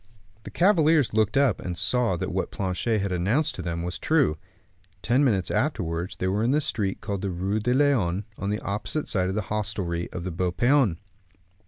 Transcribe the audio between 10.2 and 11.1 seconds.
the Beau Paon.